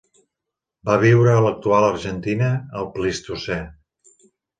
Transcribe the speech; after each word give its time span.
Va 0.89 0.95
viure 1.01 1.35
a 1.39 1.43
l'actual 1.47 1.85
Argentina 1.89 2.47
al 2.79 2.89
Plistocè. 2.97 3.59